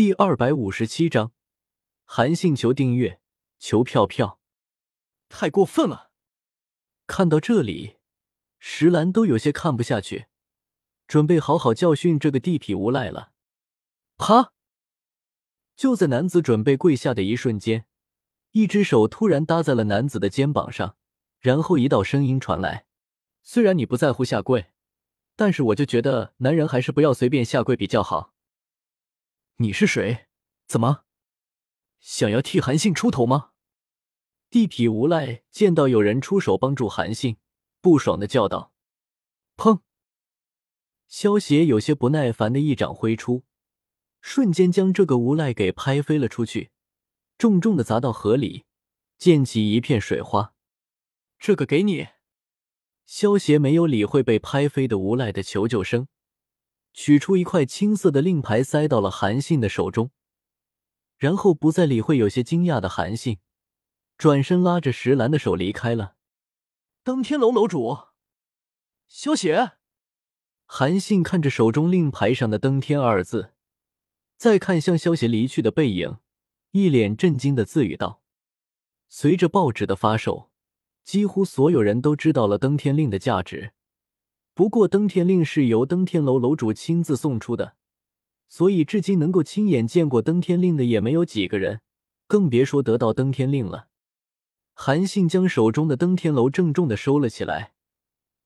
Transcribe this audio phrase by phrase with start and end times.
[0.00, 1.32] 第二百五十七章，
[2.06, 3.20] 韩信求订阅，
[3.58, 4.40] 求票票，
[5.28, 6.10] 太过分了！
[7.06, 7.98] 看到这里，
[8.58, 10.28] 石兰都有些看不下去，
[11.06, 13.32] 准备好好教训这个地痞无赖了。
[14.16, 14.54] 啪！
[15.76, 17.84] 就在男子准备跪下的一瞬间，
[18.52, 20.96] 一只手突然搭在了男子的肩膀上，
[21.40, 22.86] 然后一道声音传来
[23.44, 24.70] ：“虽然你不在乎下跪，
[25.36, 28.32] 但是我就觉得男人还是不要随便下跪比较好。”
[29.62, 30.26] 你是谁？
[30.66, 31.04] 怎么
[32.00, 33.50] 想要替韩信出头吗？
[34.48, 37.36] 地痞无赖见到有人出手帮助韩信，
[37.82, 38.72] 不爽的叫道
[39.58, 39.82] ：“砰！”
[41.08, 43.44] 萧协有些不耐烦的一掌挥出，
[44.22, 46.70] 瞬间将这个无赖给拍飞了出去，
[47.36, 48.64] 重重的砸到河里，
[49.18, 50.54] 溅起一片水花。
[51.38, 52.08] 这个给你。
[53.04, 56.08] 萧协没有理会被拍飞的无赖的求救声。
[56.92, 60.10] 取出一块青色的令牌，塞到了韩信的手中，
[61.16, 63.38] 然后不再理会有些惊讶的韩信，
[64.18, 66.16] 转身拉着石兰的手离开了。
[67.02, 67.98] 登天楼楼主，
[69.08, 69.72] 萧邪。
[70.66, 73.54] 韩信看着手中令牌上的“登天”二字，
[74.36, 76.18] 再看向萧邪离去的背影，
[76.70, 78.22] 一脸震惊的自语道
[79.08, 80.50] ：“随着报纸的发售，
[81.02, 83.72] 几乎所有人都知道了登天令的价值。”
[84.54, 87.76] 不过，登天令是由登天楼楼主亲自送出的，
[88.48, 91.80] 所以至今能够亲眼见过登天令的也没有几个人，
[92.26, 93.88] 更别说得到登天令了。
[94.74, 97.74] 韩信将手中的登天楼郑重的收了起来，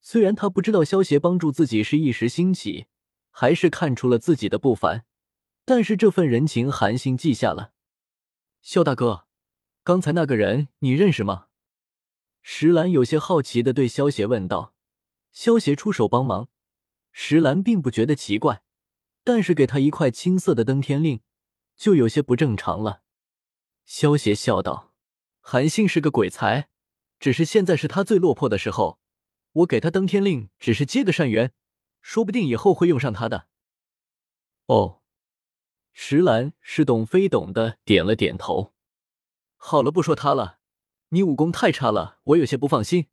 [0.00, 2.86] 虽然他不知道萧协帮助自己是一时兴起，
[3.30, 5.04] 还是看出了自己的不凡，
[5.64, 7.72] 但是这份人情韩信记下了。
[8.60, 9.26] 萧大哥，
[9.82, 11.46] 刚才那个人你认识吗？
[12.42, 14.73] 石兰有些好奇的对萧协问道。
[15.34, 16.48] 萧协出手帮忙，
[17.10, 18.62] 石兰并不觉得奇怪，
[19.24, 21.20] 但是给他一块青色的登天令，
[21.74, 23.02] 就有些不正常了。
[23.84, 24.94] 萧协笑道
[25.42, 26.68] ：“韩信是个鬼才，
[27.18, 29.00] 只是现在是他最落魄的时候，
[29.52, 31.52] 我给他登天令只是接个善缘，
[32.00, 33.48] 说不定以后会用上他的。”
[34.66, 35.02] 哦，
[35.92, 38.72] 石兰似懂非懂的点了点头。
[39.56, 40.60] 好了，不说他了，
[41.08, 43.08] 你武功太差了，我有些不放心。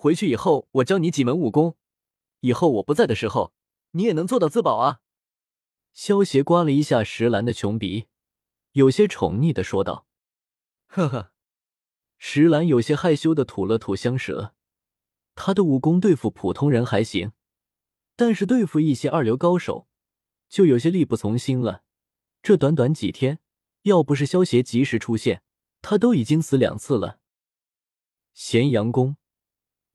[0.00, 1.76] 回去以后，我教你几门武功，
[2.40, 3.52] 以后我不在的时候，
[3.90, 5.02] 你也能做到自保啊！
[5.92, 8.06] 萧协刮了一下石兰的穷鼻，
[8.72, 10.06] 有些宠溺的说道
[10.88, 11.32] ：“呵呵。”
[12.16, 14.54] 石兰有些害羞的吐了吐香舌，
[15.34, 17.32] 他的武功对付普通人还行，
[18.16, 19.86] 但是对付一些二流高手，
[20.48, 21.82] 就有些力不从心了。
[22.42, 23.38] 这短短几天，
[23.82, 25.42] 要不是萧协及时出现，
[25.82, 27.20] 他都已经死两次了。
[28.32, 29.18] 咸阳宫。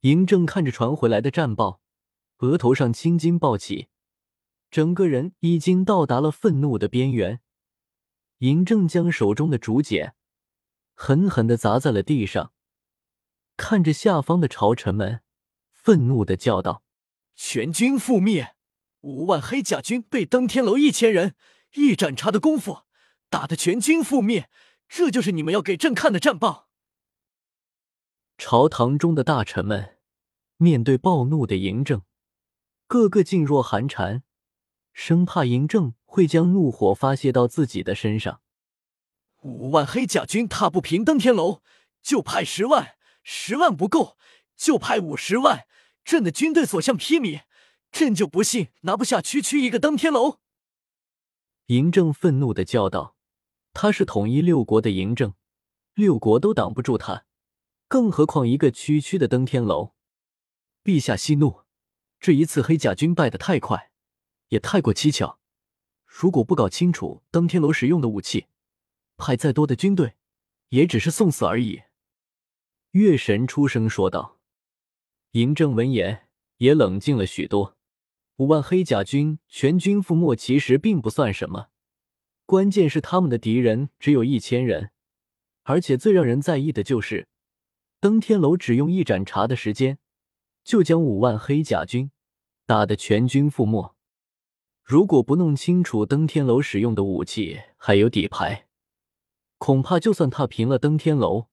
[0.06, 1.82] 嬴政看着传回来的战报，
[2.38, 3.88] 额头上青筋暴起，
[4.70, 7.42] 整个人已经到达了愤怒的边缘。
[8.38, 10.14] 嬴政将手中的竹简
[10.94, 12.54] 狠狠的砸在了地上，
[13.58, 15.22] 看着下方的朝臣们，
[15.72, 16.84] 愤怒的叫道
[17.34, 18.56] ：“全军覆灭！
[19.02, 21.34] 五万黑甲军被登天楼一千人
[21.74, 22.84] 一盏茶的功夫
[23.32, 24.52] 打得全军覆灭，
[24.88, 26.70] 这就是你们要给朕看的战报！”
[28.38, 29.95] 朝堂中的大臣们。
[30.58, 32.04] 面对暴怒的嬴政，
[32.88, 34.24] 个个噤若寒蝉，
[34.94, 38.42] 生怕嬴政会将怒火发泄到自己的身上。
[39.42, 41.62] 五万黑甲军踏不平登天楼，
[42.02, 44.18] 就派十万；十万不够，
[44.56, 45.68] 就派五十万。
[46.06, 47.42] 朕的军队所向披靡，
[47.92, 50.38] 朕就不信拿不下区区一个登天楼！
[51.68, 53.16] 嬴政愤怒的叫道
[53.74, 55.34] ：“他是统一六国的嬴政，
[55.96, 57.26] 六国都挡不住他，
[57.88, 59.94] 更何况一个区区的登天楼？”
[60.86, 61.64] 陛下息怒，
[62.20, 63.90] 这一次黑甲军败得太快，
[64.50, 65.40] 也太过蹊跷。
[66.06, 68.46] 如果不搞清楚登天楼使用的武器，
[69.18, 70.14] 派再多的军队，
[70.70, 71.82] 也只是送死而已。
[72.92, 74.38] 月神出声说道。
[75.32, 77.76] 嬴政闻言也冷静了许多。
[78.36, 81.70] 五万黑甲军全军覆没，其实并不算什么，
[82.46, 84.92] 关键是他们的敌人只有一千人，
[85.64, 87.28] 而且最让人在意的就是
[88.00, 89.98] 登天楼只用一盏茶的时间。
[90.66, 92.12] 就将五万黑甲军
[92.66, 93.96] 打得全军覆没。
[94.84, 98.68] 如果不弄清楚登天楼使用的武器还有底牌，
[99.60, 101.48] 恐怕就算踏平了登天楼，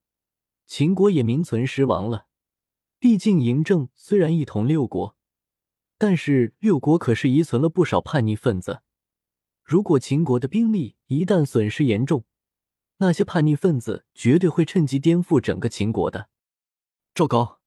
[0.66, 2.26] 秦国也名存实亡了。
[2.98, 5.16] 毕竟嬴政虽然一统六国，
[5.98, 8.82] 但是六国可是遗存了不少叛逆分子。
[9.62, 12.24] 如果秦国的兵力一旦损失严重，
[12.98, 16.28] 那些叛逆分子绝对会趁机颠覆整个秦国的。
[17.14, 17.61] 赵高。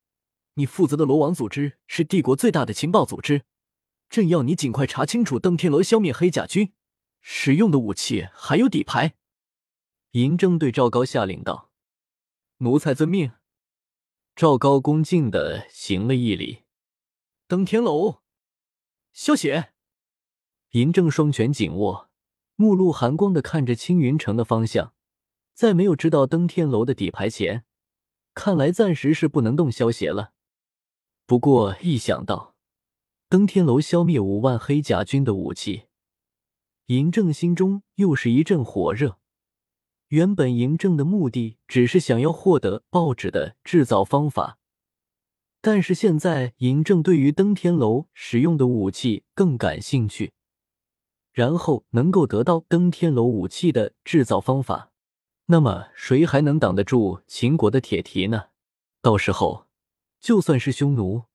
[0.56, 3.44] 你负责的罗网组织是帝国最大的情报组织，
[4.10, 6.74] 朕要你尽快查清楚登天楼，消灭黑甲军，
[7.20, 9.16] 使用的武器还有底牌。
[10.14, 11.72] 嬴政对赵高下令道
[12.60, 13.34] ：“奴才遵命。”
[14.34, 16.64] 赵高恭敬的行了一礼。
[17.48, 18.22] 登天楼，
[19.12, 19.74] 萧协。
[20.72, 22.10] 嬴政双拳紧握，
[22.56, 24.94] 目露寒光的看着青云城的方向。
[25.54, 27.66] 在没有知道登天楼的底牌前，
[28.34, 30.34] 看来暂时是不能动萧协了。
[31.28, 32.54] 不过一想到
[33.30, 35.86] 登天楼消灭五万黑甲军的武器，
[36.88, 39.18] 嬴政心中又是一阵火热。
[40.10, 44.60] 原本嬴政的目的只是想要获得报纸的制造方法，
[45.62, 50.32] 但是现在嬴政对于登天楼使用的武器更感兴趣。
[51.34, 54.92] 然后能够得到登天楼武器的制造方法，
[55.48, 58.50] 那么谁还能挡得住秦国的铁蹄呢？
[59.02, 59.65] 到时候
[60.26, 61.26] 就算是匈奴，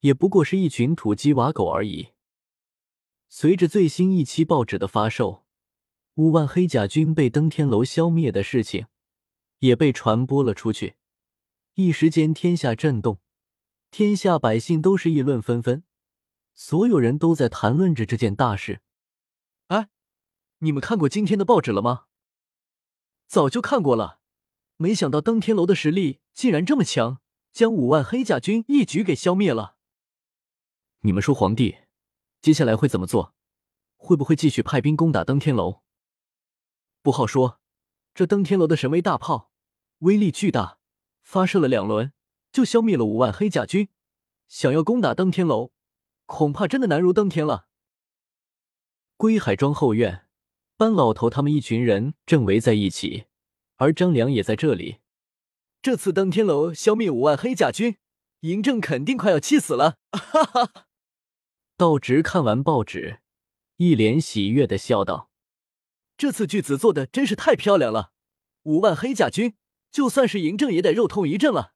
[0.00, 2.08] 也不过是一群土鸡瓦狗而已。
[3.28, 5.44] 随着最新一期报纸的发售，
[6.14, 8.88] 五万黑甲军被登天楼消灭的事情
[9.60, 10.96] 也被传播了出去，
[11.74, 13.20] 一时间天下震动，
[13.92, 15.84] 天下百姓都是议论纷纷，
[16.52, 18.80] 所有人都在谈论着这件大事。
[19.68, 19.88] 哎
[20.58, 22.06] 你们看过今天的报纸了吗？
[23.28, 24.18] 早就看过了，
[24.76, 27.20] 没想到登天楼的实力竟然这么强，
[27.52, 29.76] 将五万黑甲军一举给消灭了。
[31.00, 31.78] 你们说皇帝
[32.40, 33.34] 接下来会怎么做？
[33.96, 35.82] 会不会继续派兵攻打登天楼？
[37.02, 37.60] 不好说。
[38.14, 39.52] 这登天楼的神威大炮
[39.98, 40.78] 威力巨大，
[41.22, 42.12] 发射了两轮
[42.50, 43.88] 就消灭了五万黑甲军，
[44.48, 45.72] 想要攻打登天楼，
[46.26, 47.68] 恐怕真的难如登天了。
[49.16, 50.26] 归海庄后院。
[50.76, 53.26] 班老头他们一群人正围在一起，
[53.76, 55.00] 而张良也在这里。
[55.82, 57.96] 这次登天楼消灭五万黑甲军，
[58.42, 59.96] 嬴政肯定快要气死了！
[60.12, 60.86] 哈哈。
[61.78, 63.20] 道直看完报纸，
[63.76, 65.30] 一脸喜悦的笑道
[66.18, 68.12] ：“这次句子做的真是太漂亮了，
[68.64, 69.54] 五万黑甲军，
[69.90, 71.72] 就算是嬴政也得肉痛一阵了。”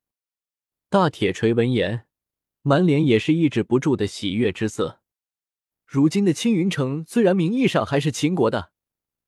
[0.90, 2.06] 大铁锤闻言，
[2.60, 5.00] 满脸也是抑制不住的喜悦之色。
[5.86, 8.72] 如今的青云城虽然名义上还是秦国的。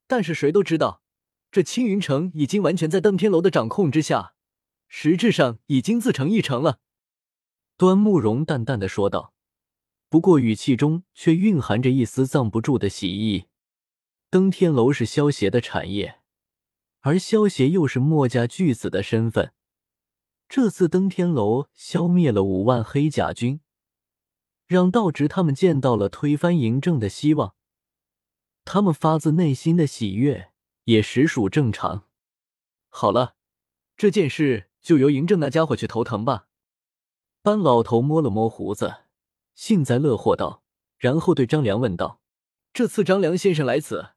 [0.07, 1.03] 但是谁都知道，
[1.51, 4.35] 这青云城已经完全在登天楼的掌控之下，
[4.89, 6.81] 实质上已经自成一城了。
[7.77, 9.35] 端木荣淡淡的说道，
[10.09, 13.47] 不过语气中却蕴含着一丝藏不住的喜意。
[14.31, 16.21] 登天楼是萧协的产业，
[17.01, 19.53] 而萧协又是墨家巨子的身份。
[20.49, 23.61] 这次登天楼消灭了五万黑甲军，
[24.67, 27.55] 让道直他们见到了推翻嬴政的希望。
[28.65, 30.53] 他们发自内心的喜悦
[30.85, 32.09] 也实属正常。
[32.89, 33.37] 好了，
[33.97, 36.47] 这件事就由嬴政那家伙去头疼吧。
[37.43, 38.99] 班老头摸了摸胡子，
[39.53, 40.63] 幸灾乐祸道，
[40.97, 42.21] 然后对张良问道
[42.73, 44.11] ：“这次张良先生来此，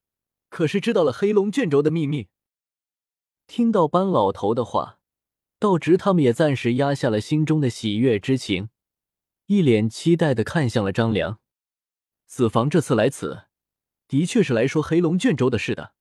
[0.47, 2.27] 可是知道了黑龙卷轴的秘密？”
[3.47, 4.99] 听到班老头的话，
[5.57, 8.69] 道直他们也暂时压下了心中的喜悦之情，
[9.47, 11.39] 一脸期待的看向了张良。
[12.27, 13.45] 子房这次来此。
[14.07, 15.93] 的确是来说黑龙卷轴的事的，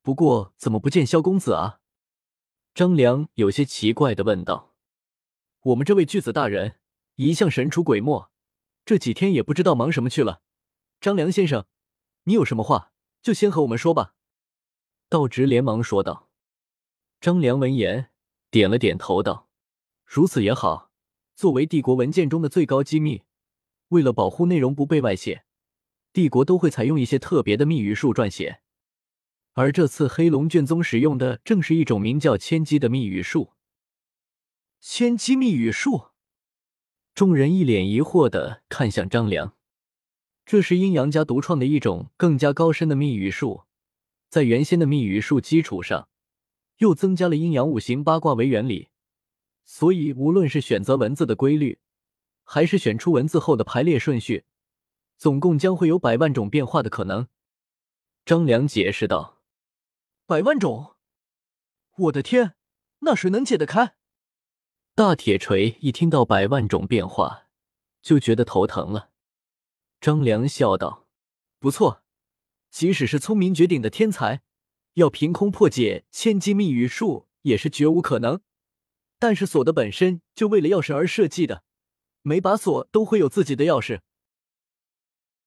[0.00, 1.80] 不过怎么不见萧公子啊？
[2.78, 4.72] 张良有些奇怪的问道。
[5.62, 6.76] 我们这位巨子大人
[7.16, 8.30] 一向神出鬼没，
[8.84, 10.42] 这几天也不知道忙什么去了。
[11.00, 11.66] 张良先生，
[12.22, 14.14] 你有什么话就先和我们说吧。
[15.08, 16.28] 道直连忙说道。
[17.20, 18.12] 张良闻言
[18.48, 19.48] 点了点头道
[20.06, 20.92] ：“如此也好，
[21.34, 23.24] 作为帝国文件中的最高机密，
[23.88, 25.42] 为了保护内容不被外泄。”
[26.14, 28.60] 帝国都会采用一些特别的密语术撰写，
[29.58, 33.54] 而这次黑龙卷宗使用的正是一种名叫千机的密语术。
[34.78, 36.10] 千机密语术，
[37.12, 39.56] 众人一脸疑惑的看向张良。
[40.46, 43.64] 这是阴阳家独创的一种更加高深的密语术，
[44.28, 46.08] 在原先的密语术基础上，
[46.76, 48.90] 又增加了阴阳五行八卦为原理，
[49.64, 51.80] 所以无论是选择文字的规律，
[52.44, 54.44] 还是选出文字后的排列顺序。
[55.16, 57.26] 总共将会有百万种变化的可能，
[58.24, 59.34] 张良解释道
[60.28, 60.94] ：“百万种，
[61.96, 62.54] 我的天，
[62.98, 63.94] 那谁能解得开？”
[64.94, 67.46] 大铁锤一听到百万种变化，
[68.02, 69.08] 就觉得头疼了。
[70.02, 71.08] 张良笑道
[71.58, 72.02] ：“不错，
[72.68, 74.42] 即使是聪明绝顶的天才，
[74.96, 78.42] 要凭空破解千机密语术也是绝无可能。
[79.18, 81.64] 但是锁的本身就为了钥匙而设计的，
[82.20, 84.00] 每把锁都会有自己的钥匙。”